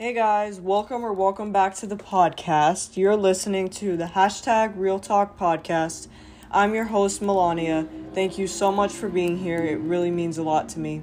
[0.00, 2.96] Hey guys, welcome or welcome back to the podcast.
[2.96, 6.06] You're listening to the hashtag Real Talk podcast.
[6.52, 7.88] I'm your host, Melania.
[8.14, 9.58] Thank you so much for being here.
[9.58, 11.02] It really means a lot to me.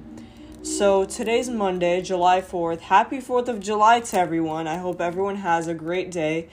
[0.62, 2.80] So, today's Monday, July 4th.
[2.80, 4.66] Happy 4th of July to everyone.
[4.66, 6.48] I hope everyone has a great day.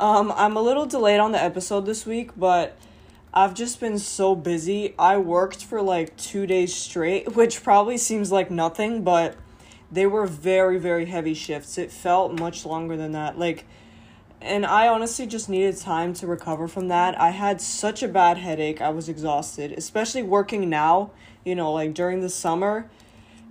[0.00, 2.76] Um, I'm a little delayed on the episode this week, but
[3.32, 4.92] I've just been so busy.
[4.98, 9.36] I worked for like two days straight, which probably seems like nothing, but
[9.96, 11.78] they were very very heavy shifts.
[11.78, 13.38] It felt much longer than that.
[13.38, 13.64] Like
[14.42, 17.18] and i honestly just needed time to recover from that.
[17.18, 18.80] I had such a bad headache.
[18.82, 21.10] I was exhausted especially working now
[21.44, 22.88] you know like during the summer.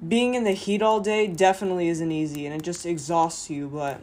[0.07, 4.01] Being in the heat all day definitely isn't easy and it just exhausts you but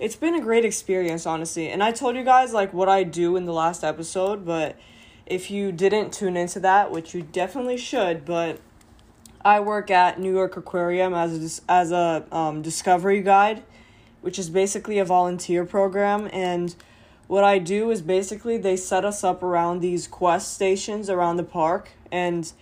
[0.00, 1.68] it's been a great experience honestly.
[1.68, 4.78] And i told you guys like what i do in the last episode but
[5.26, 8.58] if you didn't tune into that which you definitely should but
[9.44, 13.62] I work at New York Aquarium as a, as a um, discovery guide,
[14.20, 16.28] which is basically a volunteer program.
[16.32, 16.74] And
[17.26, 21.44] what I do is basically they set us up around these quest stations around the
[21.44, 22.52] park, and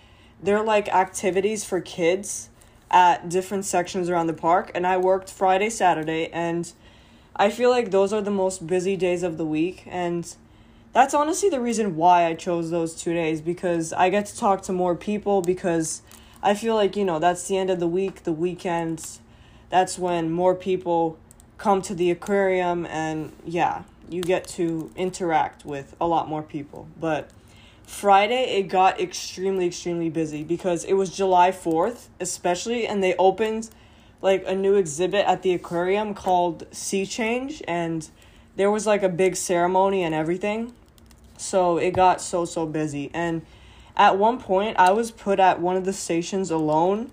[0.41, 2.49] they're like activities for kids
[2.89, 4.71] at different sections around the park.
[4.73, 6.71] And I worked Friday, Saturday, and
[7.35, 9.83] I feel like those are the most busy days of the week.
[9.87, 10.33] And
[10.93, 14.63] that's honestly the reason why I chose those two days because I get to talk
[14.63, 16.01] to more people because
[16.43, 19.19] I feel like, you know, that's the end of the week, the weekends.
[19.69, 21.17] That's when more people
[21.57, 26.87] come to the aquarium and yeah, you get to interact with a lot more people.
[26.99, 27.29] But
[27.85, 33.69] Friday it got extremely extremely busy because it was July 4th, especially and they opened
[34.21, 38.09] like a new exhibit at the aquarium called Sea Change and
[38.55, 40.73] there was like a big ceremony and everything.
[41.37, 43.43] So it got so so busy and
[44.01, 47.11] at one point I was put at one of the stations alone.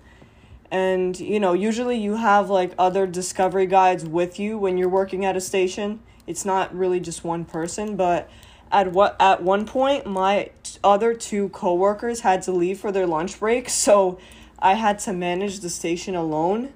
[0.71, 5.23] And you know, usually you have like other discovery guides with you when you're working
[5.23, 5.99] at a station.
[6.25, 8.27] It's not really just one person, but
[8.71, 10.49] at what at one point my
[10.83, 14.19] other two coworkers had to leave for their lunch break, so
[14.57, 16.73] I had to manage the station alone,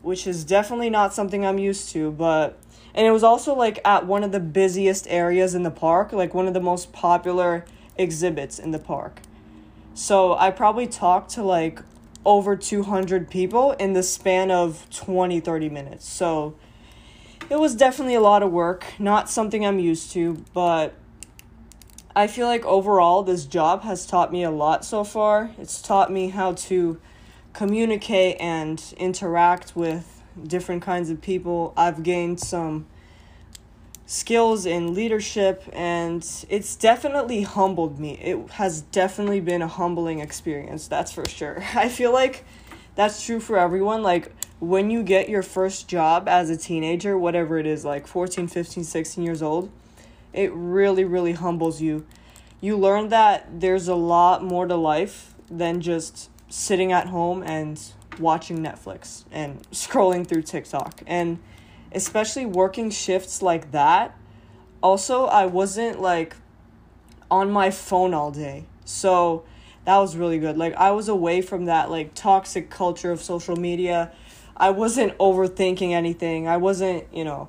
[0.00, 2.58] which is definitely not something I'm used to, but
[2.94, 6.32] and it was also like at one of the busiest areas in the park, like
[6.32, 7.66] one of the most popular
[7.98, 9.20] exhibits in the park.
[9.94, 11.80] So I probably talked to like
[12.24, 16.08] over 200 people in the span of 20 30 minutes.
[16.08, 16.56] So
[17.48, 20.94] it was definitely a lot of work, not something I'm used to, but
[22.14, 25.50] I feel like overall this job has taught me a lot so far.
[25.58, 27.00] It's taught me how to
[27.52, 31.72] communicate and interact with different kinds of people.
[31.76, 32.86] I've gained some
[34.10, 38.14] skills in leadership and it's definitely humbled me.
[38.14, 41.62] It has definitely been a humbling experience, that's for sure.
[41.76, 42.44] I feel like
[42.96, 47.56] that's true for everyone like when you get your first job as a teenager, whatever
[47.56, 49.70] it is, like 14, 15, 16 years old,
[50.32, 52.04] it really really humbles you.
[52.60, 57.80] You learn that there's a lot more to life than just sitting at home and
[58.18, 61.00] watching Netflix and scrolling through TikTok.
[61.06, 61.38] And
[61.92, 64.16] especially working shifts like that.
[64.82, 66.36] Also, I wasn't like
[67.30, 68.64] on my phone all day.
[68.84, 69.44] So
[69.84, 70.56] that was really good.
[70.56, 74.12] Like I was away from that like toxic culture of social media.
[74.56, 76.46] I wasn't overthinking anything.
[76.46, 77.48] I wasn't, you know,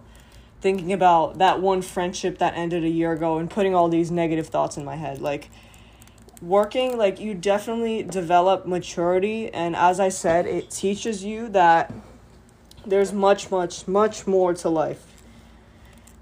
[0.62, 4.48] thinking about that one friendship that ended a year ago and putting all these negative
[4.48, 5.22] thoughts in my head.
[5.22, 5.50] Like
[6.42, 11.94] working like you definitely develop maturity and as I said, it teaches you that
[12.86, 15.06] there's much, much, much more to life.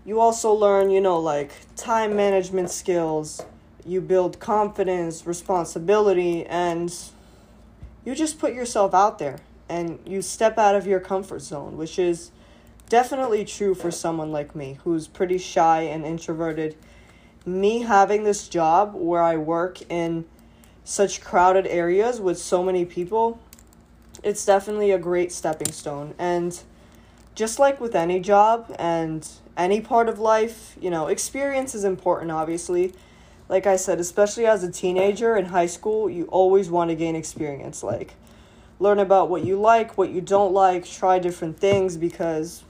[0.06, 3.42] You also learn, you know, like time management skills.
[3.86, 6.94] You build confidence, responsibility, and
[8.06, 12.00] you just put yourself out there and you step out of your comfort zone, which
[12.00, 12.32] is
[12.90, 16.76] definitely true for someone like me who's pretty shy and introverted.
[17.46, 20.26] Me having this job where I work in
[20.84, 23.40] such crowded areas with so many people
[24.24, 26.14] it's definitely a great stepping stone.
[26.18, 26.60] And
[27.36, 29.28] just like with any job and
[29.58, 32.94] any part of life, you know, experience is important, obviously.
[33.48, 37.16] Like I said, especially as a teenager in high school, you always want to gain
[37.16, 37.82] experience.
[37.82, 38.14] Like,
[38.80, 42.64] learn about what you like, what you don't like, try different things because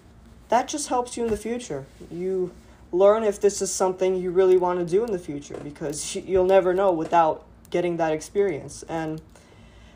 [0.49, 1.85] that just helps you in the future.
[2.11, 2.51] You
[2.91, 6.45] learn if this is something you really want to do in the future because you'll
[6.45, 8.83] never know without getting that experience.
[8.89, 9.21] And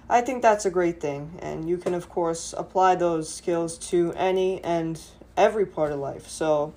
[0.09, 4.13] I think that's a great thing, and you can, of course, apply those skills to
[4.13, 5.00] any and
[5.38, 6.27] every part of life.
[6.27, 6.73] So,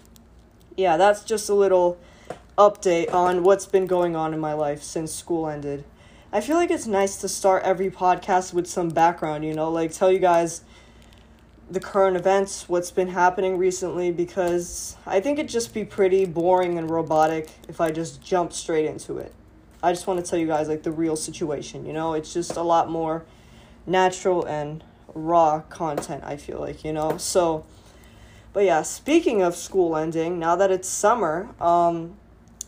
[0.76, 1.98] yeah, that's just a little
[2.56, 5.84] update on what's been going on in my life since school ended.
[6.32, 9.92] I feel like it's nice to start every podcast with some background, you know, like
[9.92, 10.62] tell you guys
[11.70, 16.78] the current events, what's been happening recently, because I think it'd just be pretty boring
[16.78, 19.32] and robotic if I just jump straight into it.
[19.86, 22.14] I just want to tell you guys like the real situation, you know?
[22.14, 23.24] It's just a lot more
[23.86, 24.82] natural and
[25.14, 27.18] raw content, I feel like, you know?
[27.18, 27.64] So,
[28.52, 32.16] but yeah, speaking of school ending, now that it's summer, um,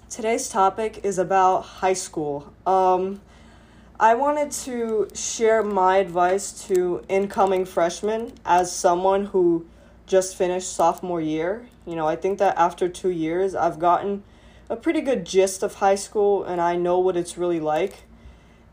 [0.09, 2.53] today's topic is about high school.
[2.65, 3.20] Um,
[3.99, 9.67] I wanted to share my advice to incoming freshmen as someone who
[10.06, 11.67] just finished sophomore year.
[11.85, 14.23] You know, I think that after two years, I've gotten
[14.69, 18.03] a pretty good gist of high school and I know what it's really like.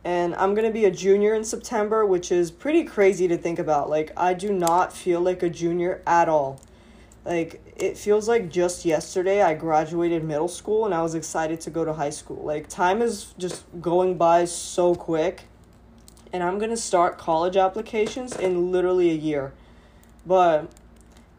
[0.03, 3.57] And I'm going to be a junior in September, which is pretty crazy to think
[3.57, 3.89] about.
[3.89, 6.61] Like, I do not feel like a junior at all.
[7.25, 11.71] Like, it feels like just yesterday I graduated middle school and I was excited to
[11.71, 12.43] go to high school.
[12.43, 15.45] Like, time is just going by so quick.
[16.31, 19.53] And I'm going to start college applications in literally a year.
[20.23, 20.69] But,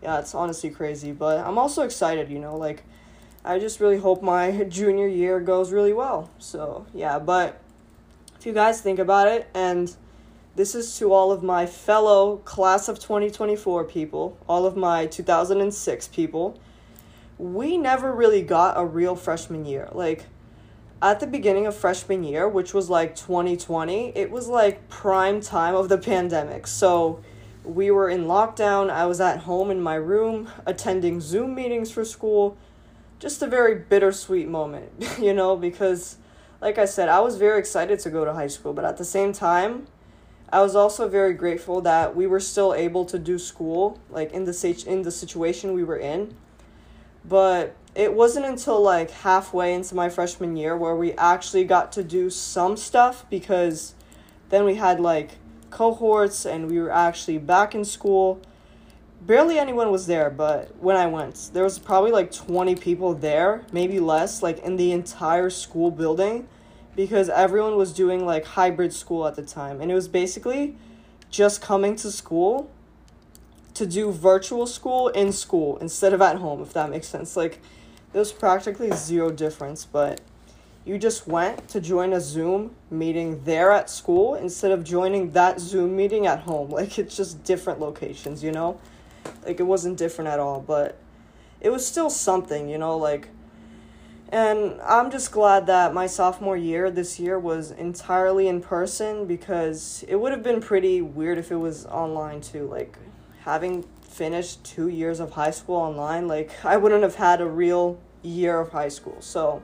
[0.02, 1.12] yeah, it's honestly crazy.
[1.12, 2.82] But I'm also excited, you know, like,
[3.46, 6.30] I just really hope my junior year goes really well.
[6.38, 7.60] So, yeah, but
[8.38, 9.94] if you guys think about it and
[10.56, 16.08] this is to all of my fellow class of 2024 people, all of my 2006
[16.08, 16.58] people.
[17.38, 19.90] We never really got a real freshman year.
[19.92, 20.24] Like,
[21.02, 25.74] at the beginning of freshman year, which was like 2020, it was like prime time
[25.74, 26.66] of the pandemic.
[26.66, 27.22] So,
[27.62, 28.90] we were in lockdown.
[28.90, 32.56] I was at home in my room attending Zoom meetings for school.
[33.18, 36.16] Just a very bittersweet moment, you know, because,
[36.60, 39.04] like I said, I was very excited to go to high school, but at the
[39.04, 39.86] same time,
[40.50, 44.44] I was also very grateful that we were still able to do school, like in
[44.44, 46.36] the in the situation we were in.
[47.24, 52.04] But it wasn't until like halfway into my freshman year where we actually got to
[52.04, 53.94] do some stuff because
[54.50, 55.32] then we had like
[55.70, 58.40] cohorts and we were actually back in school.
[59.26, 63.64] Barely anyone was there, but when I went, there was probably like 20 people there,
[63.72, 66.46] maybe less, like in the entire school building
[66.94, 69.80] because everyone was doing like hybrid school at the time.
[69.80, 70.76] And it was basically
[71.28, 72.70] just coming to school
[73.74, 77.36] to do virtual school in school instead of at home if that makes sense.
[77.36, 77.60] Like
[78.12, 80.20] there was practically zero difference but
[80.84, 85.58] you just went to join a zoom meeting there at school instead of joining that
[85.58, 86.70] zoom meeting at home.
[86.76, 88.80] Like it's just different locations you know
[89.44, 90.98] like it wasn't different at all but
[91.60, 93.28] it was still something you know like
[94.28, 100.04] and I'm just glad that my sophomore year this year was entirely in person because
[100.08, 102.66] it would have been pretty weird if it was online too.
[102.66, 102.98] Like,
[103.44, 108.00] having finished two years of high school online, like, I wouldn't have had a real
[108.22, 109.18] year of high school.
[109.20, 109.62] So,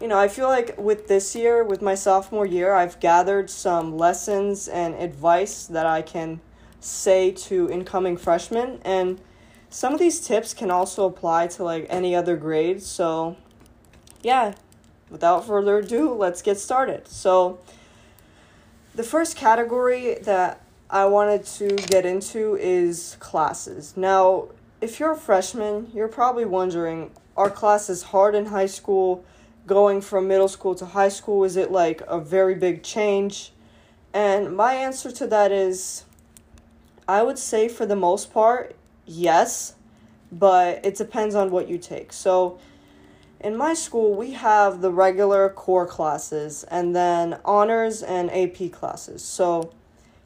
[0.00, 3.96] you know, I feel like with this year, with my sophomore year, I've gathered some
[3.98, 6.40] lessons and advice that I can
[6.84, 8.80] say to incoming freshmen.
[8.84, 9.20] And
[9.70, 12.82] some of these tips can also apply to like any other grade.
[12.82, 13.36] So,
[14.22, 14.54] yeah,
[15.10, 17.08] without further ado, let's get started.
[17.08, 17.58] So,
[18.94, 23.96] the first category that I wanted to get into is classes.
[23.96, 24.48] Now,
[24.80, 29.24] if you're a freshman, you're probably wondering are classes hard in high school?
[29.66, 33.52] Going from middle school to high school, is it like a very big change?
[34.12, 36.04] And my answer to that is
[37.06, 38.74] I would say for the most part,
[39.06, 39.74] yes,
[40.32, 42.12] but it depends on what you take.
[42.12, 42.58] So,
[43.40, 49.22] in my school, we have the regular core classes and then honors and AP classes.
[49.22, 49.70] So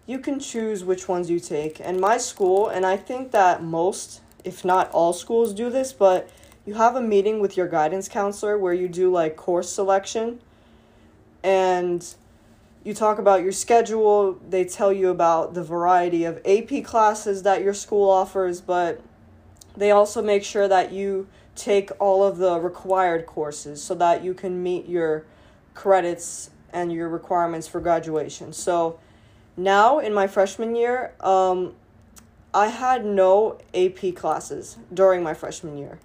[0.07, 1.81] you can choose which ones you take.
[1.81, 6.31] And my school, and I think that most, if not all schools do this, but
[6.65, 10.39] you have a meeting with your guidance counselor where you do like course selection
[11.43, 12.15] and
[12.89, 14.41] you talk about your schedule.
[14.49, 19.03] They tell you about the variety of AP classes that your school offers, but
[19.77, 24.33] they also make sure that you take all of the required courses so that you
[24.33, 25.27] can meet your
[25.75, 28.55] credits and your requirements for graduation.
[28.55, 28.99] So
[29.55, 31.75] now in my freshman year, um,
[32.55, 35.99] I had no AP classes during my freshman year.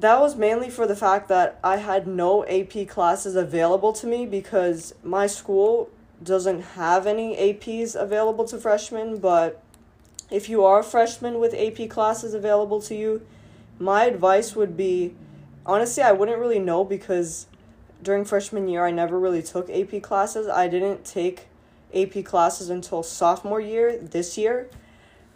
[0.00, 4.24] That was mainly for the fact that I had no AP classes available to me
[4.24, 5.90] because my school
[6.22, 9.18] doesn't have any APs available to freshmen.
[9.18, 9.62] But
[10.30, 13.26] if you are a freshman with AP classes available to you,
[13.78, 15.14] my advice would be
[15.66, 17.46] honestly, I wouldn't really know because
[18.02, 20.48] during freshman year, I never really took AP classes.
[20.48, 21.48] I didn't take
[21.94, 24.70] AP classes until sophomore year this year.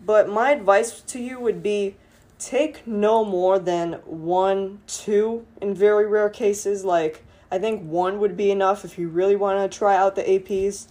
[0.03, 1.97] But my advice to you would be
[2.39, 6.85] take no more than one, two in very rare cases.
[6.85, 10.23] Like, I think one would be enough if you really want to try out the
[10.23, 10.89] APs.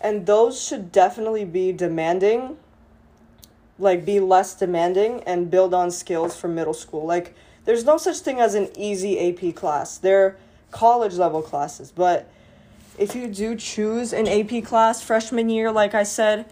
[0.00, 2.56] And those should definitely be demanding
[3.80, 7.06] like be less demanding and build on skills from middle school.
[7.06, 9.98] Like there's no such thing as an easy AP class.
[9.98, 10.36] They're
[10.70, 12.30] college level classes, but
[12.98, 16.44] if you do choose an AP class freshman year, like I said,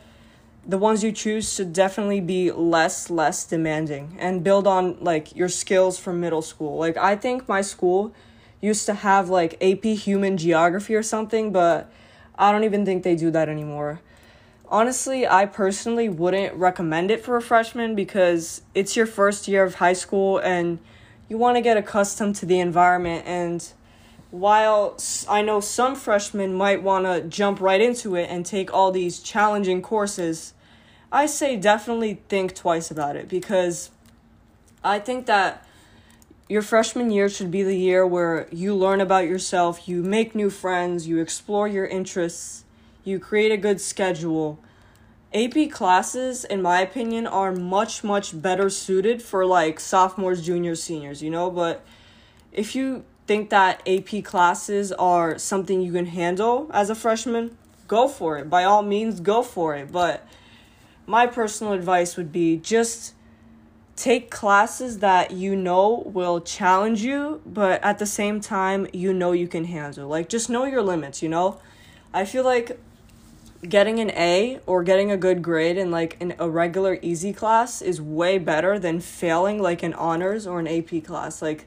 [0.66, 5.48] the ones you choose should definitely be less less demanding and build on like your
[5.48, 6.78] skills from middle school.
[6.78, 8.12] Like I think my school
[8.60, 11.90] used to have like AP human geography or something, but
[12.36, 14.00] I don't even think they do that anymore.
[14.70, 19.76] Honestly, I personally wouldn't recommend it for a freshman because it's your first year of
[19.76, 20.78] high school and
[21.28, 23.72] you want to get accustomed to the environment and
[24.30, 24.96] while
[25.28, 29.20] I know some freshmen might want to jump right into it and take all these
[29.20, 30.52] challenging courses,
[31.10, 33.90] I say definitely think twice about it because
[34.84, 35.66] I think that
[36.48, 40.50] your freshman year should be the year where you learn about yourself, you make new
[40.50, 42.64] friends, you explore your interests,
[43.04, 44.58] you create a good schedule.
[45.34, 51.22] AP classes, in my opinion, are much, much better suited for like sophomores, juniors, seniors,
[51.22, 51.50] you know?
[51.50, 51.84] But
[52.50, 57.56] if you think that AP classes are something you can handle as a freshman,
[57.86, 58.48] go for it.
[58.48, 59.92] By all means, go for it.
[59.92, 60.26] But
[61.06, 63.14] my personal advice would be just
[63.96, 69.32] take classes that you know will challenge you, but at the same time, you know
[69.32, 70.08] you can handle.
[70.08, 71.60] Like, just know your limits, you know?
[72.14, 72.80] I feel like
[73.68, 77.82] getting an A or getting a good grade in like an, a regular easy class
[77.82, 81.42] is way better than failing like an honors or an AP class.
[81.42, 81.66] Like,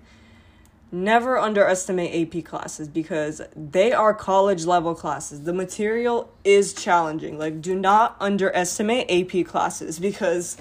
[0.92, 5.44] never underestimate AP classes because they are college level classes.
[5.44, 7.40] The material is challenging.
[7.40, 10.58] Like, do not underestimate AP classes because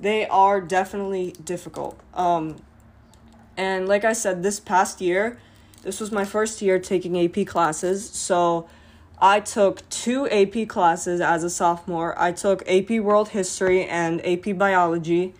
[0.00, 1.98] they are definitely difficult.
[2.14, 2.56] Um,
[3.56, 5.38] and like I said, this past year,
[5.82, 8.08] this was my first year taking AP classes.
[8.08, 8.68] So
[9.20, 12.18] I took two AP classes as a sophomore.
[12.18, 15.34] I took AP World History and AP Biology.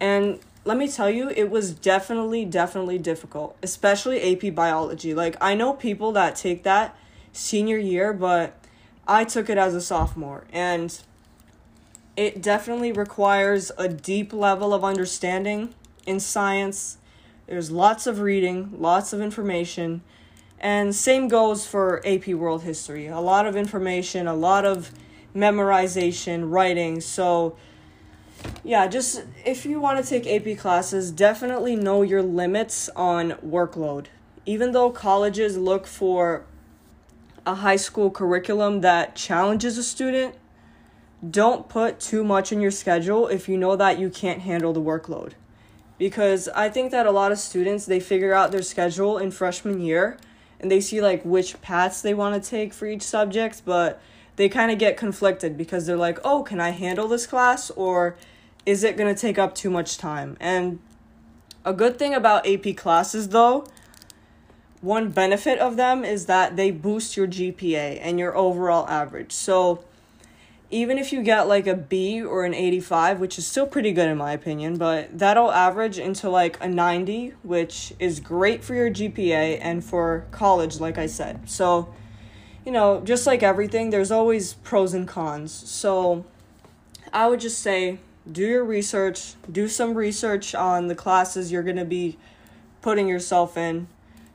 [0.00, 5.14] And let me tell you, it was definitely, definitely difficult, especially AP biology.
[5.14, 6.94] Like, I know people that take that
[7.32, 8.54] senior year, but
[9.06, 10.44] I took it as a sophomore.
[10.52, 11.00] And
[12.18, 16.98] it definitely requires a deep level of understanding in science.
[17.46, 20.02] There's lots of reading, lots of information.
[20.58, 23.06] And same goes for AP World History.
[23.06, 24.90] A lot of information, a lot of
[25.34, 27.00] memorization, writing.
[27.00, 27.56] So,
[28.64, 34.06] yeah, just if you want to take AP classes, definitely know your limits on workload.
[34.46, 36.44] Even though colleges look for
[37.46, 40.34] a high school curriculum that challenges a student,
[41.28, 44.80] don't put too much in your schedule if you know that you can't handle the
[44.80, 45.32] workload.
[45.96, 49.80] Because I think that a lot of students they figure out their schedule in freshman
[49.80, 50.16] year
[50.60, 54.00] and they see like which paths they want to take for each subject, but
[54.38, 58.16] they kind of get conflicted because they're like, oh, can I handle this class or
[58.64, 60.36] is it going to take up too much time?
[60.38, 60.78] And
[61.64, 63.66] a good thing about AP classes, though,
[64.80, 69.32] one benefit of them is that they boost your GPA and your overall average.
[69.32, 69.82] So
[70.70, 74.08] even if you get like a B or an 85, which is still pretty good
[74.08, 78.88] in my opinion, but that'll average into like a 90, which is great for your
[78.88, 81.50] GPA and for college, like I said.
[81.50, 81.92] So,
[82.68, 85.50] you know, just like everything, there's always pros and cons.
[85.52, 86.26] So,
[87.14, 87.98] I would just say
[88.30, 92.18] do your research, do some research on the classes you're going to be
[92.82, 93.88] putting yourself in,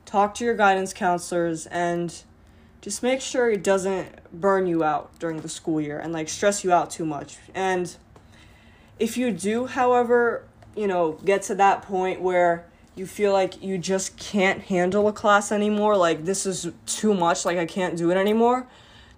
[0.04, 2.24] talk to your guidance counselors, and
[2.80, 6.64] just make sure it doesn't burn you out during the school year and like stress
[6.64, 7.36] you out too much.
[7.54, 7.94] And
[8.98, 10.42] if you do, however,
[10.74, 15.12] you know, get to that point where you feel like you just can't handle a
[15.12, 18.66] class anymore, like this is too much, like I can't do it anymore,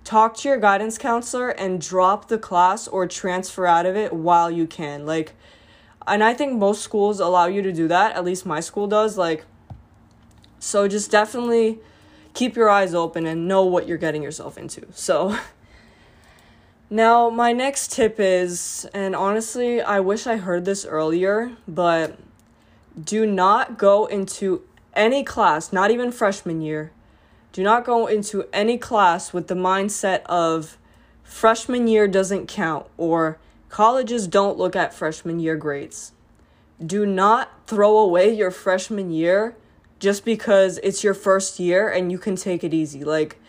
[0.04, 4.50] talk to your guidance counselor and drop the class or transfer out of it while
[4.50, 5.04] you can.
[5.04, 5.35] Like,
[6.06, 9.18] and I think most schools allow you to do that, at least my school does.
[9.18, 9.45] Like,
[10.59, 11.80] so just definitely
[12.33, 14.87] keep your eyes open and know what you're getting yourself into.
[14.92, 15.37] So,
[16.90, 22.18] now my next tip is, and honestly, I wish I heard this earlier, but
[23.03, 24.62] do not go into
[24.95, 26.93] any class, not even freshman year,
[27.53, 30.79] do not go into any class with the mindset of
[31.23, 33.38] freshman year doesn't count or
[33.69, 36.12] colleges don't look at freshman year grades.
[36.85, 39.57] Do not throw away your freshman year
[39.99, 43.05] just because it's your first year and you can take it easy.
[43.05, 43.41] Like,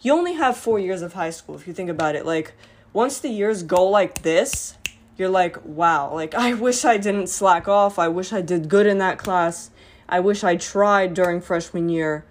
[0.00, 2.24] you only have four years of high school if you think about it.
[2.24, 2.52] Like,
[2.92, 4.77] once the years go like this,
[5.18, 7.98] you're like, wow, like I wish I didn't slack off.
[7.98, 9.70] I wish I did good in that class.
[10.08, 12.24] I wish I tried during freshman year.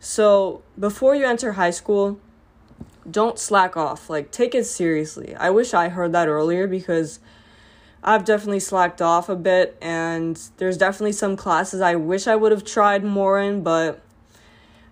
[0.00, 2.18] So, before you enter high school,
[3.08, 4.10] don't slack off.
[4.10, 5.36] Like take it seriously.
[5.36, 7.20] I wish I heard that earlier because
[8.02, 12.50] I've definitely slacked off a bit, and there's definitely some classes I wish I would
[12.50, 14.00] have tried more in, but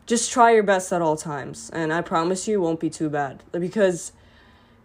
[0.06, 3.09] just try your best at all times, and I promise you it won't be too
[3.09, 3.42] bad.
[3.50, 4.12] Because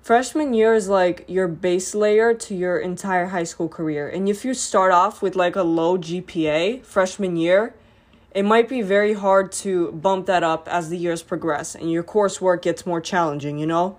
[0.05, 4.45] freshman year is like your base layer to your entire high school career, and if
[4.45, 7.73] you start off with like a low GPA freshman year,
[8.29, 12.03] it might be very hard to bump that up as the years progress and your
[12.03, 13.97] coursework gets more challenging, you know?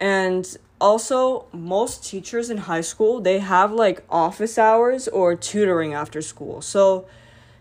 [0.00, 0.44] And
[0.80, 6.60] also most teachers in high school they have like office hours or tutoring after school.
[6.60, 7.06] So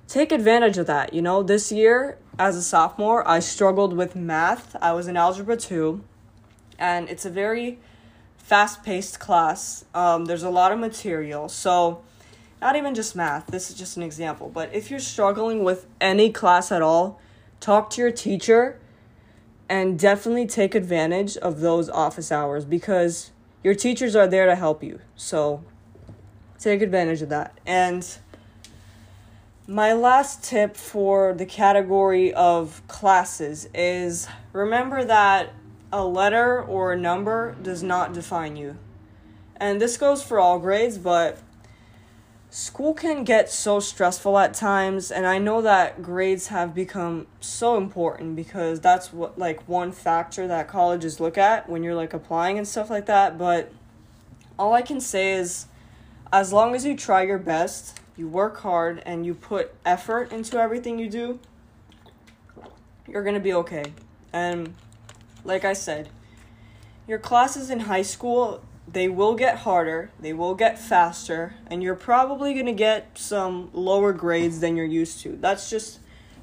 [0.07, 1.43] take advantage of that you know?
[1.43, 4.75] This year as a sophomore i struggled with math.
[4.81, 6.01] I was in algebra 2
[6.77, 7.79] and it's a very
[8.38, 12.01] fast-paced class um, there's a lot of material so
[12.62, 16.32] not even just math this is just an example but if you're struggling with any
[16.32, 17.20] class at all
[17.60, 18.79] talk to your teacher
[19.67, 23.32] and definitely take advantage of those office hours because
[23.63, 25.00] your teachers are there to help you.
[25.15, 25.63] So
[26.60, 27.60] take advantage of that.
[27.65, 28.08] And
[29.67, 35.51] my last tip for the category of classes is remember that
[35.95, 38.77] a letter or a number does not define you.
[39.55, 41.39] And this goes for all grades, but
[42.49, 47.75] school can get so stressful at times and i know that grades have become so
[47.75, 52.57] important because that's what like one factor that colleges look at when you're like applying
[52.57, 53.73] and stuff like that but
[54.57, 55.65] all i can say is
[56.31, 60.57] as long as you try your best you work hard and you put effort into
[60.57, 61.37] everything you do
[63.05, 63.83] you're going to be okay
[64.31, 64.73] and
[65.45, 66.09] like i said
[67.07, 71.95] your classes in high school they will get harder, they will get faster, and you're
[71.95, 75.37] probably going to get some lower grades than you're used to.
[75.41, 75.99] That's just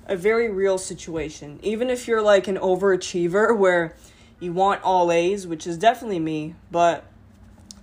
[0.07, 1.61] a very real situation.
[1.63, 3.95] Even if you're like an overachiever where
[4.41, 7.05] you want all A's, which is definitely me, but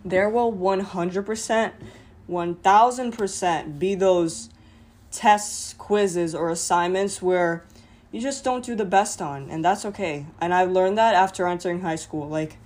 [0.03, 1.71] there will 100%,
[2.29, 4.49] 1000% be those
[5.11, 7.63] tests, quizzes, or assignments where
[8.11, 10.25] you just don't do the best on, and that's okay.
[10.41, 12.27] And I learned that after entering high school.
[12.27, 12.57] Like,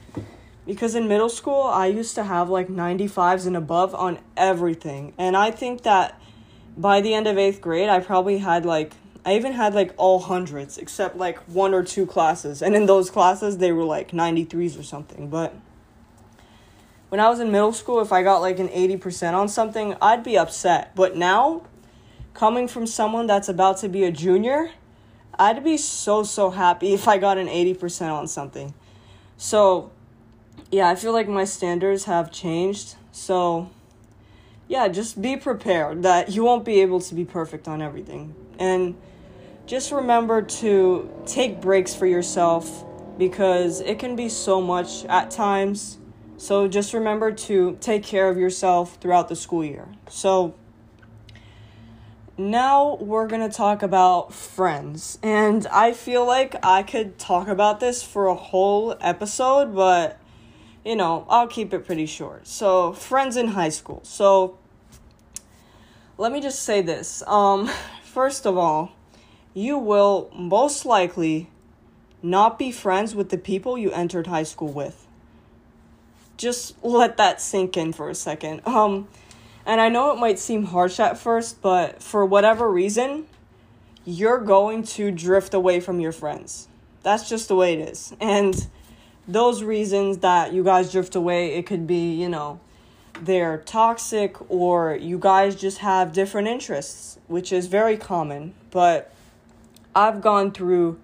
[0.66, 5.14] because in middle school I used to have like 95s and above on everything.
[5.18, 6.20] And I think that
[6.78, 8.94] by the end of 8th grade I probably had like
[9.26, 12.62] I even had like all hundreds except like one or two classes.
[12.62, 15.30] And in those classes they were like 93s or something.
[15.30, 15.54] But
[17.10, 20.24] when I was in middle school if I got like an 80% on something, I'd
[20.24, 20.96] be upset.
[20.96, 21.64] But now
[22.34, 24.72] coming from someone that's about to be a junior,
[25.40, 28.74] I'd be so so happy if I got an 80% on something.
[29.38, 29.92] So,
[30.72, 32.96] yeah, I feel like my standards have changed.
[33.12, 33.70] So,
[34.68, 38.36] yeah, just be prepared that you won't be able to be perfect on everything.
[38.60, 38.96] And
[39.66, 42.84] just remember to take breaks for yourself
[43.18, 45.98] because it can be so much at times.
[46.38, 49.88] So just remember to take care of yourself throughout the school year.
[50.10, 50.56] So
[52.38, 55.20] now we're going to talk about friends.
[55.22, 60.20] And I feel like I could talk about this for a whole episode, but
[60.84, 62.48] you know, I'll keep it pretty short.
[62.48, 64.02] So, friends in high school.
[64.04, 64.58] So,
[66.18, 67.24] let me just say this.
[67.26, 67.70] Um,
[68.04, 68.92] first of all,
[69.54, 71.50] you will most likely
[72.22, 75.08] not be friends with the people you entered high school with.
[76.36, 78.62] Just let that sink in for a second.
[78.66, 79.08] Um,
[79.66, 83.28] and I know it might seem harsh at first, but for whatever reason,
[84.06, 86.68] you're going to drift away from your friends.
[87.04, 88.14] That's just the way it is.
[88.20, 88.68] And
[89.28, 92.60] those reasons that you guys drift away, it could be, you know,
[93.22, 98.54] they're toxic or you guys just have different interests, which is very common.
[98.72, 99.14] But
[99.96, 101.00] I've gone through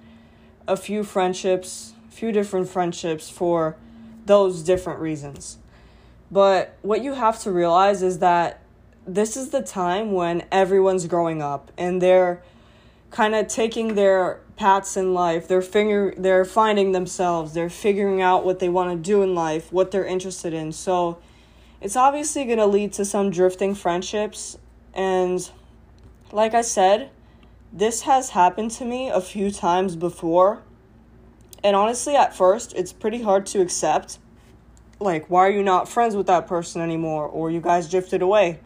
[0.67, 3.77] a few friendships, a few different friendships for
[4.25, 5.58] those different reasons.
[6.31, 8.61] But what you have to realize is that
[9.07, 12.43] this is the time when everyone's growing up and they're
[13.09, 15.47] kind of taking their paths in life.
[15.47, 17.53] They're figure they're finding themselves.
[17.53, 20.71] They're figuring out what they want to do in life, what they're interested in.
[20.71, 21.17] So
[21.81, 24.57] it's obviously going to lead to some drifting friendships
[24.93, 25.49] and
[26.31, 27.09] like I said,
[27.71, 30.63] this has happened to me a few times before.
[31.63, 34.19] And honestly, at first, it's pretty hard to accept.
[34.99, 37.25] Like, why are you not friends with that person anymore?
[37.25, 38.59] Or you guys drifted away.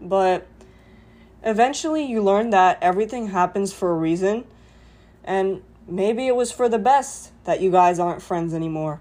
[0.00, 0.46] But
[1.42, 4.44] eventually you learn that everything happens for a reason
[5.24, 9.00] and maybe it was for the best that you guys aren't friends anymore.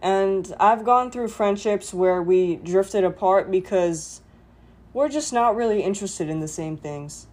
[0.00, 4.20] And I've gone through friendships where we drifted apart because
[4.92, 7.26] we're just not really interested in the same things.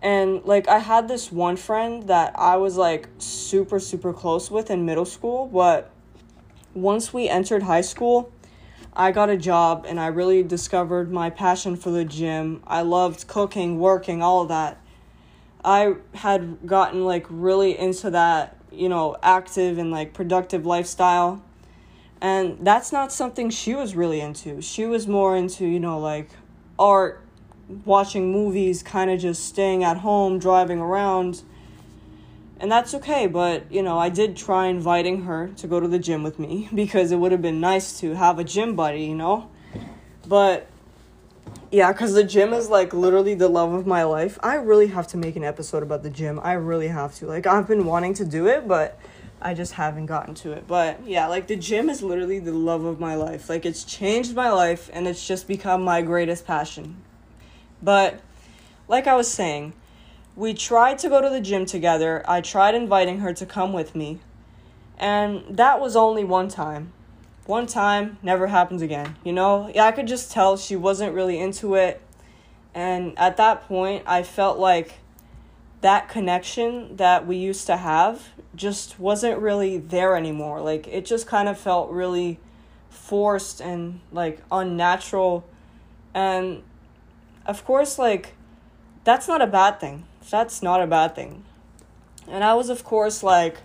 [0.00, 4.70] And like I had this one friend that I was like super super close with
[4.70, 5.90] in middle school, but
[6.74, 8.32] once we entered high school,
[8.92, 12.62] I got a job and I really discovered my passion for the gym.
[12.66, 14.80] I loved cooking, working, all of that.
[15.64, 21.42] I had gotten like really into that, you know, active and like productive lifestyle.
[22.20, 24.62] And that's not something she was really into.
[24.62, 26.30] She was more into, you know, like
[26.78, 27.20] art,
[27.84, 31.42] watching movies, kind of just staying at home, driving around.
[32.60, 35.98] And that's okay, but you know, I did try inviting her to go to the
[35.98, 39.14] gym with me because it would have been nice to have a gym buddy, you
[39.14, 39.50] know?
[40.26, 40.68] But
[41.70, 44.38] yeah, because the gym is like literally the love of my life.
[44.42, 46.38] I really have to make an episode about the gym.
[46.42, 47.26] I really have to.
[47.26, 48.98] Like, I've been wanting to do it, but
[49.42, 50.66] I just haven't gotten to it.
[50.66, 53.48] But yeah, like the gym is literally the love of my life.
[53.48, 57.02] Like, it's changed my life and it's just become my greatest passion.
[57.82, 58.20] But
[58.86, 59.72] like I was saying,
[60.36, 62.24] we tried to go to the gym together.
[62.26, 64.20] I tried inviting her to come with me.
[64.98, 66.92] And that was only one time.
[67.46, 69.16] One time, never happens again.
[69.22, 72.00] You know, yeah, I could just tell she wasn't really into it.
[72.74, 74.94] And at that point, I felt like
[75.80, 80.60] that connection that we used to have just wasn't really there anymore.
[80.60, 82.40] Like, it just kind of felt really
[82.88, 85.44] forced and like unnatural.
[86.14, 86.62] And
[87.44, 88.34] of course, like,
[89.04, 90.04] that's not a bad thing.
[90.30, 91.44] That's not a bad thing.
[92.28, 93.58] And I was, of course, like,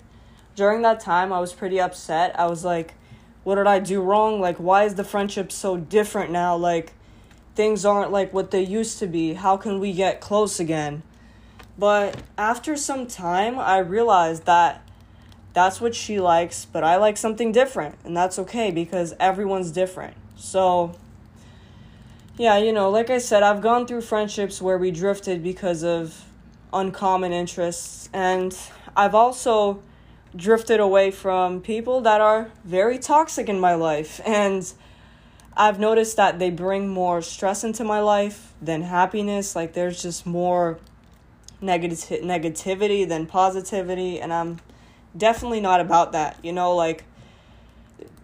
[0.55, 2.37] during that time, I was pretty upset.
[2.37, 2.93] I was like,
[3.43, 4.41] what did I do wrong?
[4.41, 6.55] Like, why is the friendship so different now?
[6.55, 6.93] Like,
[7.55, 9.33] things aren't like what they used to be.
[9.33, 11.03] How can we get close again?
[11.77, 14.81] But after some time, I realized that
[15.53, 17.95] that's what she likes, but I like something different.
[18.03, 20.15] And that's okay because everyone's different.
[20.35, 20.95] So,
[22.37, 26.25] yeah, you know, like I said, I've gone through friendships where we drifted because of
[26.73, 28.55] uncommon interests, and
[28.95, 29.81] I've also
[30.35, 34.21] drifted away from people that are very toxic in my life.
[34.25, 34.71] And
[35.57, 39.55] I've noticed that they bring more stress into my life than happiness.
[39.55, 40.77] Like, there's just more
[41.61, 44.59] negative negativity than positivity, and I'm
[45.17, 46.37] definitely not about that.
[46.43, 47.05] You know, like,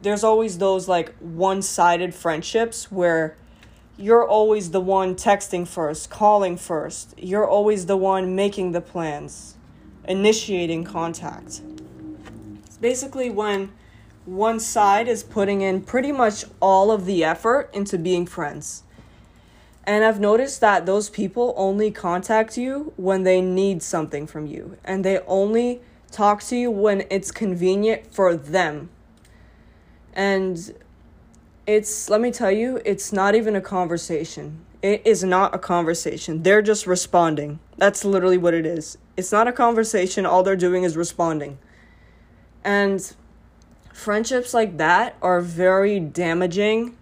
[0.02, 3.36] there's always those like one sided friendships where
[3.98, 7.14] you're always the one texting first, calling first.
[7.18, 9.56] You're always the one making the plans,
[10.08, 11.62] initiating contact.
[12.66, 13.72] It's basically when
[14.26, 18.84] one side is putting in pretty much all of the effort into being friends.
[19.86, 24.78] And I've noticed that those people only contact you when they need something from you,
[24.84, 25.82] and they only
[26.12, 28.90] talk to you when it's convenient for them.
[30.14, 30.74] And
[31.68, 34.66] it's, let me tell you, it's not even a conversation.
[34.82, 36.44] It is not a conversation.
[36.44, 37.60] They're just responding.
[37.78, 38.98] That's literally what it is.
[39.18, 40.26] It's not a conversation.
[40.26, 41.58] All they're doing is responding.
[42.64, 43.14] And
[43.94, 46.98] friendships like that are very damaging,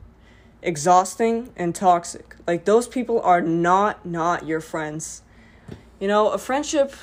[0.61, 2.35] exhausting, and toxic.
[2.47, 5.21] Like those people are not not your friends.
[5.99, 6.93] You know, a friendship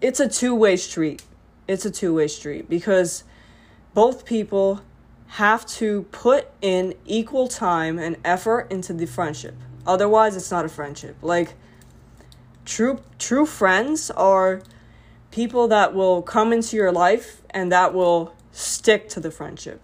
[0.00, 1.22] it's a two-way street.
[1.66, 3.24] It's a two-way street because
[3.94, 4.80] both people
[5.28, 9.54] have to put in equal time and effort into the friendship.
[9.86, 11.16] Otherwise, it's not a friendship.
[11.22, 11.54] Like
[12.64, 14.62] true true friends are
[15.30, 19.80] people that will come into your life and that will stick to the friendship.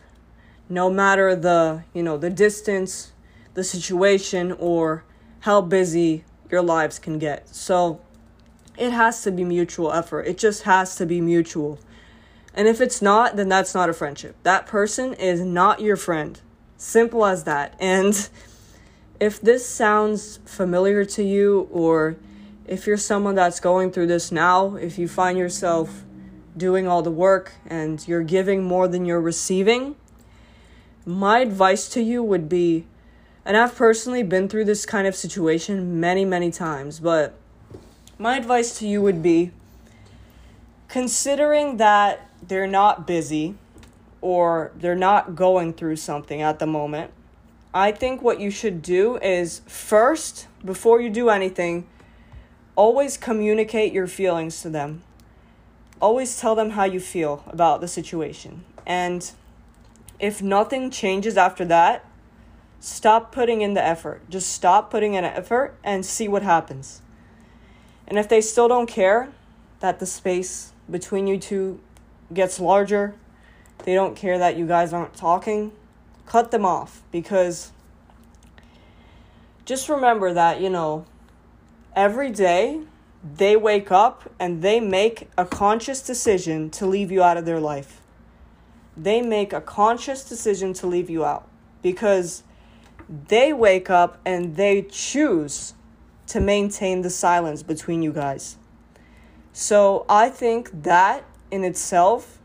[0.68, 3.12] No matter the, you know, the distance,
[3.52, 5.04] the situation or
[5.40, 7.48] how busy your lives can get.
[7.54, 8.00] So
[8.78, 10.22] it has to be mutual effort.
[10.22, 11.78] It just has to be mutual.
[12.54, 14.36] And if it's not, then that's not a friendship.
[14.42, 16.40] That person is not your friend.
[16.76, 17.74] Simple as that.
[17.80, 18.28] And
[19.18, 22.16] if this sounds familiar to you, or
[22.66, 26.04] if you're someone that's going through this now, if you find yourself
[26.56, 29.96] doing all the work and you're giving more than you're receiving,
[31.04, 32.86] my advice to you would be
[33.44, 37.34] and I've personally been through this kind of situation many, many times, but
[38.18, 39.50] my advice to you would be
[40.88, 43.56] considering that they're not busy
[44.20, 47.10] or they're not going through something at the moment,
[47.74, 51.86] I think what you should do is first, before you do anything,
[52.76, 55.02] always communicate your feelings to them.
[56.00, 58.64] Always tell them how you feel about the situation.
[58.86, 59.30] And
[60.18, 62.04] if nothing changes after that,
[62.80, 64.22] stop putting in the effort.
[64.30, 67.02] Just stop putting in an effort and see what happens.
[68.06, 69.30] And if they still don't care
[69.80, 71.80] that the space between you two
[72.32, 73.14] gets larger,
[73.84, 75.72] they don't care that you guys aren't talking,
[76.26, 77.72] cut them off because
[79.64, 81.06] just remember that, you know,
[81.94, 82.80] every day
[83.36, 87.60] they wake up and they make a conscious decision to leave you out of their
[87.60, 88.00] life.
[88.96, 91.48] They make a conscious decision to leave you out
[91.82, 92.42] because
[93.28, 95.74] they wake up and they choose
[96.26, 98.56] to maintain the silence between you guys.
[99.52, 102.38] So I think that in itself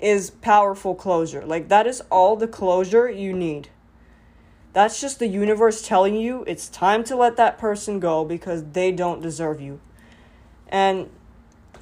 [0.00, 1.44] is powerful closure.
[1.44, 3.68] Like, that is all the closure you need.
[4.72, 8.92] That's just the universe telling you it's time to let that person go because they
[8.92, 9.80] don't deserve you.
[10.68, 11.10] And,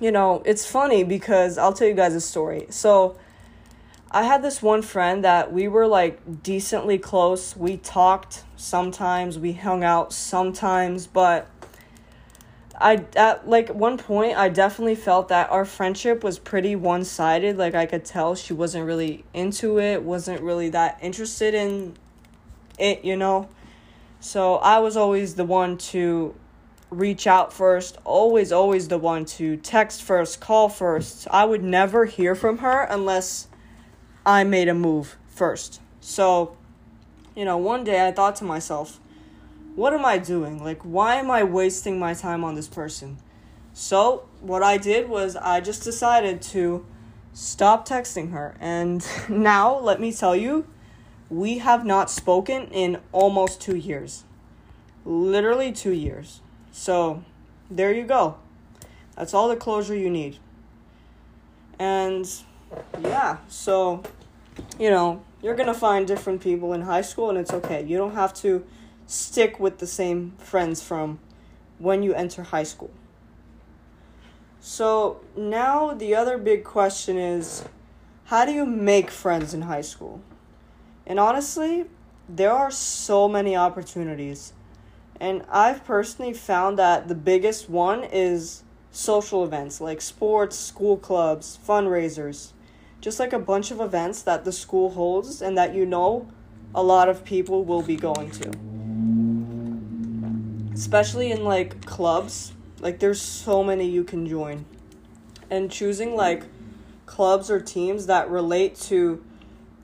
[0.01, 2.67] you know, it's funny because I'll tell you guys a story.
[2.71, 3.19] So,
[4.11, 7.57] I had this one friend that we were like decently close.
[7.57, 11.49] We talked sometimes, we hung out sometimes, but
[12.79, 17.57] I at like one point I definitely felt that our friendship was pretty one-sided.
[17.57, 21.97] Like I could tell she wasn't really into it, wasn't really that interested in
[22.79, 23.49] it, you know.
[24.21, 26.35] So I was always the one to
[26.91, 31.27] reach out first, always always the one to text first, call first.
[31.31, 33.49] I would never hear from her unless
[34.25, 35.81] I made a move first.
[36.01, 36.57] So,
[37.35, 39.01] you know, one day I thought to myself,
[39.77, 40.65] what am I doing?
[40.65, 43.19] Like, why am I wasting my time on this person?
[43.75, 46.85] So, what I did was I just decided to
[47.35, 48.57] stop texting her.
[48.59, 50.67] And now, let me tell you,
[51.29, 54.25] we have not spoken in almost two years.
[55.05, 56.41] Literally two years.
[56.73, 57.23] So,
[57.71, 58.39] there you go.
[59.15, 60.39] That's all the closure you need.
[61.79, 62.27] And
[63.03, 64.03] yeah, so,
[64.79, 67.85] you know, you're to find different people in high school, and it's okay.
[67.85, 68.65] You don't have to
[69.07, 71.19] stick with the same friends from
[71.79, 72.91] when you enter high school.
[74.61, 77.65] So now the other big question is
[78.25, 80.21] how do you make friends in high school?
[81.07, 81.85] And honestly,
[82.29, 84.53] there are so many opportunities.
[85.21, 91.59] And I've personally found that the biggest one is social events like sports, school clubs,
[91.67, 92.53] fundraisers.
[93.01, 96.27] Just like a bunch of events that the school holds and that you know
[96.75, 98.51] a lot of people will be going to
[100.77, 102.53] especially in like clubs.
[102.81, 104.67] Like there's so many you can join.
[105.49, 106.43] And choosing like
[107.07, 109.25] clubs or teams that relate to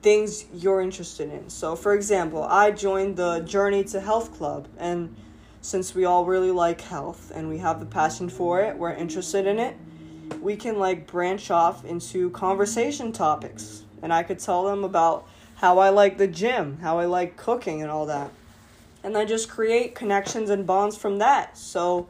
[0.03, 1.49] things you're interested in.
[1.49, 4.67] So for example i joined the journey to health club.
[4.77, 5.15] And
[5.61, 9.47] since we all really like health and we have the passion for it we're interested
[9.47, 9.77] in it
[10.41, 13.83] we can like branch off into conversation topics.
[14.03, 17.81] And i could tell them about how i like the gym how i like cooking
[17.81, 18.29] and all that
[19.03, 21.57] and then just create connections and bonds from that.
[21.57, 22.07] So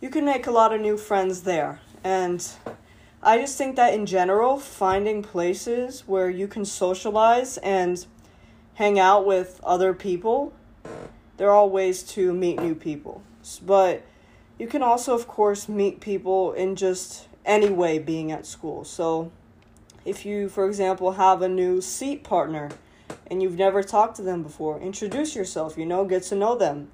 [0.00, 1.80] you can make a lot of new friends there.
[2.04, 2.46] And
[3.22, 8.06] I just think that in general, finding places where you can socialize and
[8.74, 10.52] hang out with other people,
[11.36, 13.22] there are all ways to meet new people.
[13.64, 14.04] But
[14.58, 18.84] you can also, of course, meet people in just any way being at school.
[18.84, 19.32] So
[20.04, 22.70] if you, for example, have a new seat partner,
[23.30, 26.90] and you've never talked to them before, introduce yourself, you know, get to know them.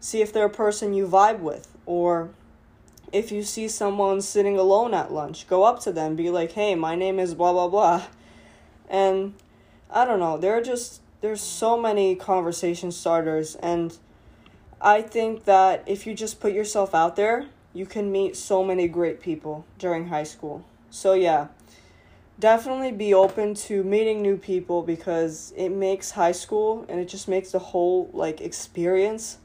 [0.00, 1.68] See if they're a person you vibe with.
[1.86, 2.30] Or
[3.12, 6.74] if you see someone sitting alone at lunch, go up to them, be like, hey,
[6.74, 8.02] my name is blah, blah, blah.
[8.88, 9.34] And
[9.90, 13.56] I don't know, there are just, there's so many conversation starters.
[13.56, 13.96] And
[14.80, 18.88] I think that if you just put yourself out there, you can meet so many
[18.88, 20.64] great people during high school.
[20.90, 21.48] So, yeah
[22.38, 27.28] definitely be open to meeting new people because it makes high school and it just
[27.28, 29.38] makes the whole like experience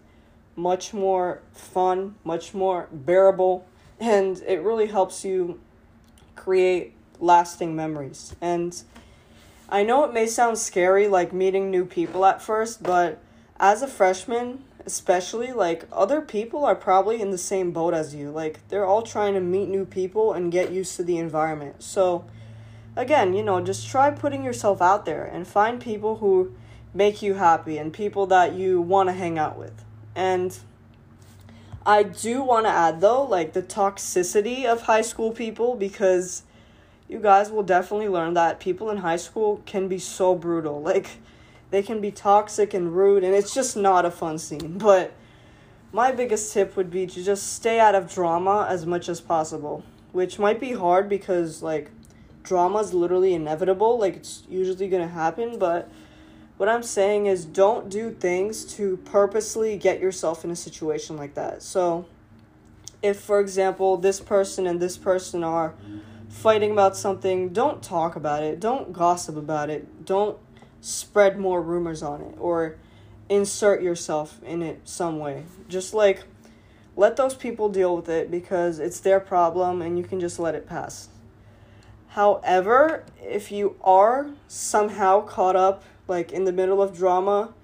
[0.55, 3.65] much more fun, much more bearable,
[3.99, 5.59] and it really helps you
[6.35, 8.35] create lasting memories.
[8.39, 8.79] And
[9.69, 13.19] I know it may sound scary like meeting new people at first, but
[13.59, 18.29] as a freshman, especially like other people are probably in the same boat as you.
[18.29, 21.81] Like they're all trying to meet new people and get used to the environment.
[21.81, 22.25] So
[22.95, 26.53] again, you know, just try putting yourself out there and find people who
[26.93, 29.83] make you happy and people that you want to hang out with.
[30.15, 30.57] And
[31.85, 36.43] I do want to add though, like the toxicity of high school people because
[37.09, 40.81] you guys will definitely learn that people in high school can be so brutal.
[40.93, 41.09] Like
[41.71, 44.77] they can be toxic and rude and it's just not a fun scene.
[44.77, 45.13] But
[45.91, 49.83] my biggest tip would be to just stay out of drama as much as possible,
[50.11, 51.91] which might be hard because like
[52.43, 53.97] drama is literally inevitable.
[53.97, 55.89] Like it's usually gonna happen, but
[56.57, 61.33] what I'm saying is don't do things to purposely get yourself in a situation like
[61.33, 61.63] that.
[61.63, 62.05] So
[63.01, 65.73] if for example this person and this person are
[66.29, 68.59] fighting about something, don't talk about it.
[68.59, 70.05] Don't gossip about it.
[70.05, 70.37] Don't
[70.81, 72.75] spread more rumors on it or
[73.29, 75.43] insert yourself in it some way.
[75.69, 76.23] Just like
[76.95, 80.55] let those people deal with it because it's their problem and you can just let
[80.55, 81.09] it pass.
[82.13, 87.55] However, if you are somehow caught up like in the middle of drama,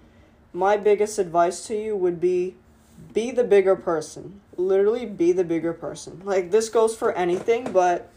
[0.53, 2.55] my biggest advice to you would be
[3.13, 4.41] be the bigger person.
[4.57, 6.23] Literally be the bigger person.
[6.25, 8.09] Like this goes for anything, but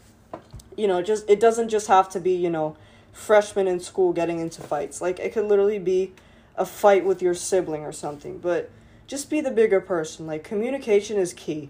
[0.75, 2.77] you know, just it doesn't just have to be, you know,
[3.11, 5.01] freshmen in school getting into fights.
[5.01, 6.13] Like it could literally be
[6.55, 8.71] a fight with your sibling or something, but
[9.05, 10.25] just be the bigger person.
[10.25, 11.69] Like communication is key.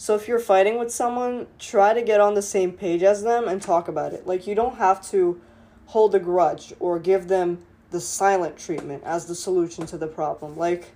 [0.00, 3.48] So if you're fighting with someone, try to get on the same page as them
[3.48, 4.28] and talk about it.
[4.28, 5.40] Like you don't have to
[5.86, 10.56] hold a grudge or give them the silent treatment as the solution to the problem.
[10.56, 10.92] Like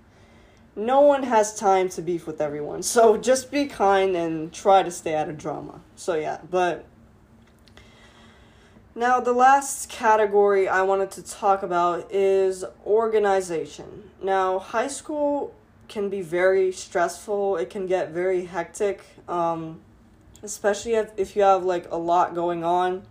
[0.77, 2.85] no one has time to beef with everyone.
[2.85, 5.81] So just be kind and try to stay out of drama.
[5.97, 6.85] So yeah, but
[8.95, 14.11] now the last category I wanted to talk about is organization.
[14.23, 15.55] Now, high school
[15.92, 17.59] can be very stressful.
[17.59, 19.83] It can get very hectic, um,
[20.42, 23.02] especially if, if you have like a lot going on.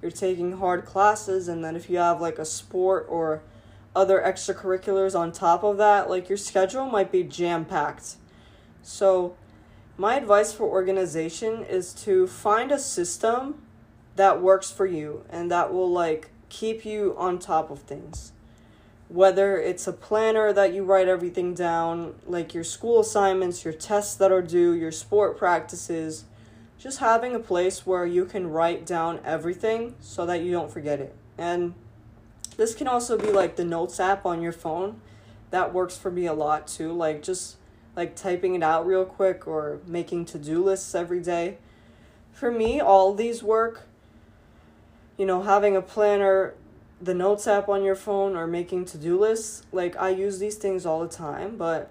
[0.00, 3.42] You're taking hard classes, and then if you have like a sport or
[3.94, 8.16] other extracurriculars on top of that, like your schedule might be jam packed.
[8.82, 9.36] So,
[9.98, 13.60] my advice for organization is to find a system
[14.16, 18.32] that works for you and that will like keep you on top of things
[19.10, 24.14] whether it's a planner that you write everything down, like your school assignments, your tests
[24.14, 26.24] that are due, your sport practices,
[26.78, 31.00] just having a place where you can write down everything so that you don't forget
[31.00, 31.14] it.
[31.36, 31.74] And
[32.56, 35.00] this can also be like the notes app on your phone.
[35.50, 36.92] That works for me a lot too.
[36.92, 37.56] Like just
[37.96, 41.58] like typing it out real quick or making to-do lists every day.
[42.32, 43.88] For me, all these work.
[45.18, 46.54] You know, having a planner
[47.00, 50.84] the notes app on your phone or making to-do lists like i use these things
[50.84, 51.90] all the time but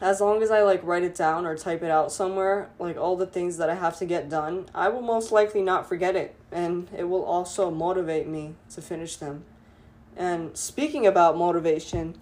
[0.00, 3.16] as long as i like write it down or type it out somewhere like all
[3.16, 6.34] the things that i have to get done i will most likely not forget it
[6.50, 9.44] and it will also motivate me to finish them.
[10.16, 12.18] And speaking about motivation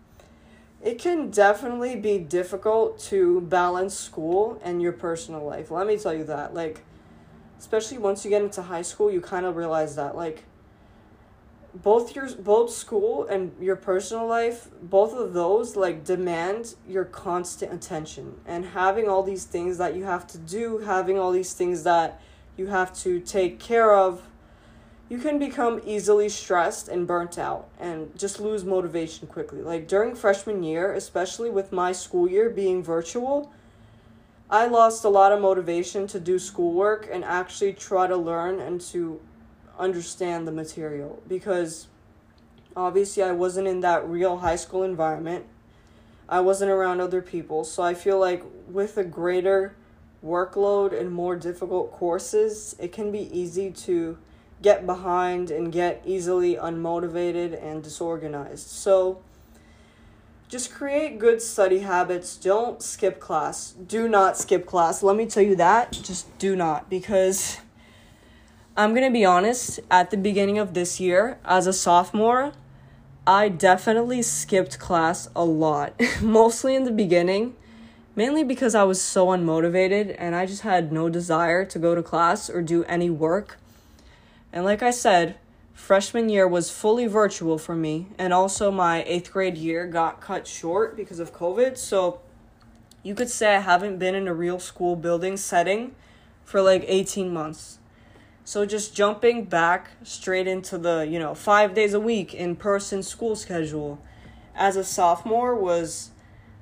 [0.83, 5.70] it can definitely be difficult to balance school and your personal life.
[5.70, 6.83] Let me tell you that like
[7.59, 10.44] especially once you get into high school you kind of realize that like
[11.82, 17.72] both your both school and your personal life both of those like demand your constant
[17.72, 21.82] attention and having all these things that you have to do having all these things
[21.82, 22.20] that
[22.56, 24.22] you have to take care of
[25.08, 29.62] you can become easily stressed and burnt out and just lose motivation quickly.
[29.62, 33.52] Like during freshman year especially with my school year being virtual
[34.48, 38.80] i lost a lot of motivation to do schoolwork and actually try to learn and
[38.80, 39.20] to
[39.78, 41.88] understand the material because
[42.76, 45.46] obviously I wasn't in that real high school environment.
[46.28, 47.64] I wasn't around other people.
[47.64, 49.76] So I feel like with a greater
[50.24, 54.18] workload and more difficult courses, it can be easy to
[54.62, 58.66] get behind and get easily unmotivated and disorganized.
[58.68, 59.22] So
[60.48, 62.36] just create good study habits.
[62.36, 63.72] Don't skip class.
[63.72, 65.02] Do not skip class.
[65.02, 65.92] Let me tell you that.
[65.92, 67.58] Just do not because
[68.78, 72.52] I'm going to be honest, at the beginning of this year, as a sophomore,
[73.26, 75.98] I definitely skipped class a lot.
[76.20, 77.54] Mostly in the beginning,
[78.14, 82.02] mainly because I was so unmotivated and I just had no desire to go to
[82.02, 83.56] class or do any work.
[84.52, 85.36] And like I said,
[85.72, 90.46] freshman year was fully virtual for me, and also my eighth grade year got cut
[90.46, 91.78] short because of COVID.
[91.78, 92.20] So
[93.02, 95.94] you could say I haven't been in a real school building setting
[96.44, 97.78] for like 18 months.
[98.46, 103.02] So just jumping back straight into the, you know, 5 days a week in person
[103.02, 104.00] school schedule
[104.54, 106.11] as a sophomore was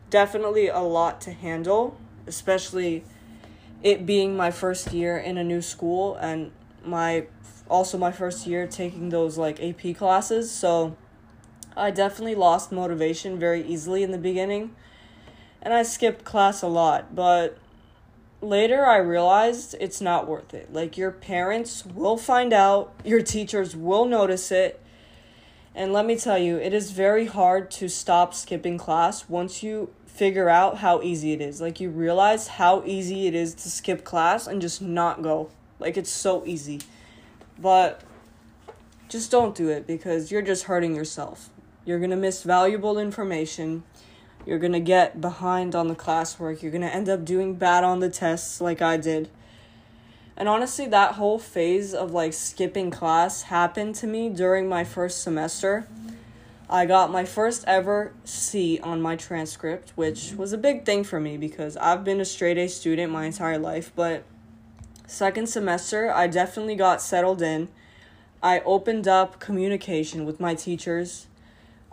[0.09, 3.05] definitely a lot to handle, especially
[3.83, 7.27] it being my first year in a new school and my
[7.69, 10.51] also my first year taking those like AP classes.
[10.51, 10.97] So
[11.77, 14.75] I definitely lost motivation very easily in the beginning.
[15.61, 17.59] And I skipped class a lot, but
[18.41, 20.73] later I realized it's not worth it.
[20.73, 24.81] Like your parents will find out, your teachers will notice it.
[25.75, 29.91] And let me tell you, it is very hard to stop skipping class once you
[30.07, 31.61] figure out how easy it is.
[31.61, 35.51] Like you realize how easy it is to skip class and just not go.
[35.81, 36.81] Like it's so easy.
[37.59, 38.03] But
[39.09, 41.51] just don't do it because you're just hurting yourself.
[41.85, 43.83] You're to miss valuable information
[44.47, 46.63] you're gonna get behind on the classwork.
[46.63, 49.29] You're gonna end up doing bad on the tests like I did.
[50.37, 55.23] And honestly, that whole phase of like skipping class happened to me during my first
[55.23, 55.87] semester.
[56.69, 61.21] I got my first ever C on my transcript, which was a big thing for
[61.21, 63.93] me because I've been a straight A student my entire life.
[63.95, 64.25] But
[65.07, 67.69] second semester, I definitely got settled in.
[68.43, 71.27] I opened up communication with my teachers.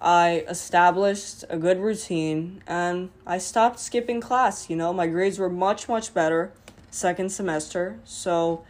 [0.01, 4.67] I established a good routine and I stopped skipping class.
[4.69, 6.51] You know, my grades were much, much better
[6.89, 7.99] second semester.
[8.03, 8.63] So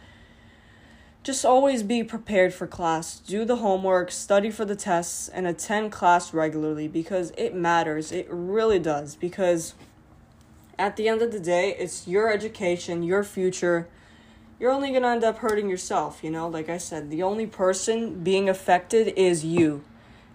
[1.22, 3.18] just always be prepared for class.
[3.18, 8.12] Do the homework, study for the tests, and attend class regularly because it matters.
[8.12, 9.14] It really does.
[9.14, 9.74] Because
[10.78, 13.88] at the end of the day, it's your education, your future.
[14.60, 16.46] You're only going to end up hurting yourself, you know?
[16.46, 19.82] Like I said, the only person being affected is you.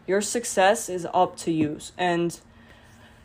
[0.08, 1.80] Your success is up to you.
[1.98, 2.40] And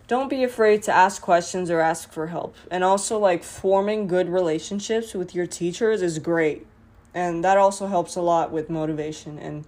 [0.09, 2.57] don't be afraid to ask questions or ask for help.
[2.71, 6.67] And also, like, forming good relationships with your teachers is great.
[7.15, 9.65] And that also helps a lot with motivation and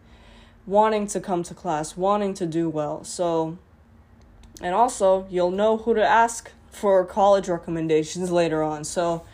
[0.66, 3.04] wanting to come to class, wanting to do well.
[3.04, 3.58] So,
[4.60, 8.82] and also, you'll know who to ask for college recommendations later on.
[8.82, 9.24] So,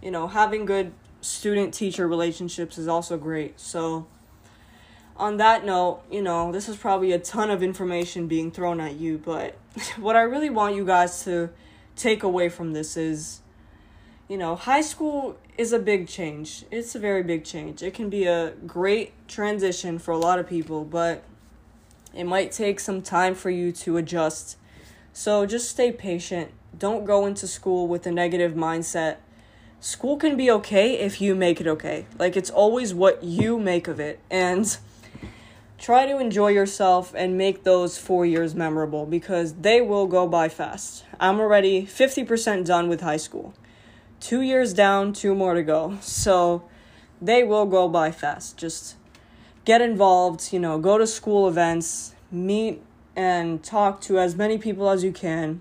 [0.00, 3.58] you know, having good student teacher relationships is also great.
[3.58, 4.06] So,
[5.16, 8.94] on that note, you know, this is probably a ton of information being thrown at
[8.94, 9.56] you, but
[9.98, 11.50] what I really want you guys to
[11.96, 13.40] take away from this is,
[14.28, 16.64] you know, high school is a big change.
[16.70, 17.82] It's a very big change.
[17.82, 21.22] It can be a great transition for a lot of people, but
[22.12, 24.56] it might take some time for you to adjust.
[25.12, 26.50] So just stay patient.
[26.76, 29.18] Don't go into school with a negative mindset.
[29.78, 32.06] School can be okay if you make it okay.
[32.18, 34.18] Like it's always what you make of it.
[34.28, 34.76] And
[35.78, 40.48] try to enjoy yourself and make those four years memorable because they will go by
[40.48, 41.04] fast.
[41.18, 43.54] I'm already 50% done with high school.
[44.20, 45.98] Two years down, two more to go.
[46.00, 46.64] So
[47.20, 48.56] they will go by fast.
[48.56, 48.96] Just
[49.64, 52.82] get involved, you know, go to school events, meet
[53.16, 55.60] and talk to as many people as you can.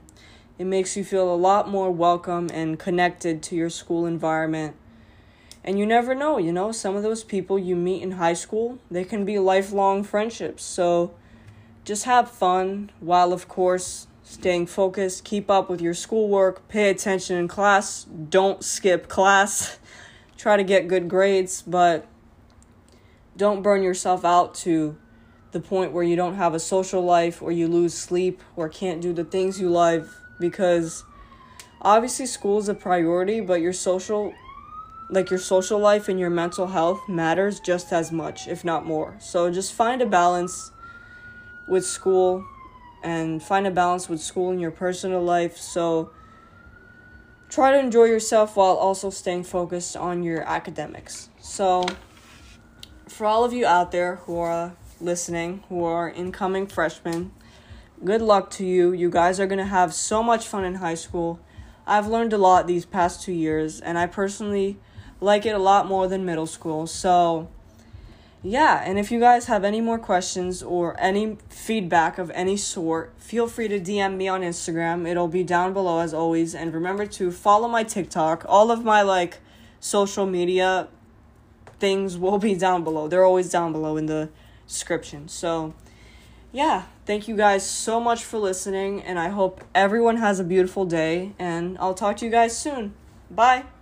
[0.57, 4.75] It makes you feel a lot more welcome and connected to your school environment
[5.63, 8.79] and you never know, you know, some of those people you meet in high school,
[8.91, 10.63] they can be lifelong friendships.
[10.63, 11.13] So
[11.85, 17.37] just have fun while, of course, staying focused, keep up with your schoolwork, pay attention
[17.37, 19.79] in class, don't skip class,
[20.37, 22.07] try to get good grades, but
[23.37, 24.97] don't burn yourself out to
[25.51, 29.01] the point where you don't have a social life or you lose sleep or can't
[29.01, 31.03] do the things you love because
[31.81, 34.33] obviously school is a priority, but your social
[35.13, 39.15] like your social life and your mental health matters just as much, if not more.
[39.19, 40.71] So just find a balance
[41.67, 42.43] with school
[43.03, 45.55] and find a balance with school and your personal life.
[45.57, 46.11] So
[47.47, 51.29] try to enjoy yourself while also staying focused on your academics.
[51.39, 51.85] So
[53.07, 57.31] for all of you out there who are listening, who are incoming freshmen,
[58.03, 58.91] good luck to you.
[58.93, 61.39] You guys are going to have so much fun in high school.
[61.85, 64.79] I've learned a lot these past 2 years and I personally
[65.23, 66.85] like it a lot more than middle school.
[66.85, 67.47] So,
[68.41, 73.13] yeah, and if you guys have any more questions or any feedback of any sort,
[73.17, 75.07] feel free to DM me on Instagram.
[75.07, 76.53] It'll be down below as always.
[76.53, 78.45] And remember to follow my TikTok.
[78.47, 79.39] All of my like
[79.79, 80.89] social media
[81.79, 83.07] things will be down below.
[83.07, 84.29] They're always down below in the
[84.67, 85.27] description.
[85.29, 85.73] So,
[86.51, 89.01] yeah, thank you guys so much for listening.
[89.01, 91.33] And I hope everyone has a beautiful day.
[91.39, 92.93] And I'll talk to you guys soon.
[93.31, 93.72] Bye.